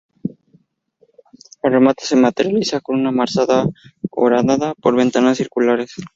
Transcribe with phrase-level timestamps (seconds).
[1.61, 3.67] El remate se materializa con una mansarda
[4.09, 5.93] horadada por ventanas circulares.